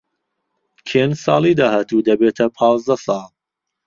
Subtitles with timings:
[0.87, 3.29] کێن ساڵی داهاتوو دەبێتە پازدە ساڵ.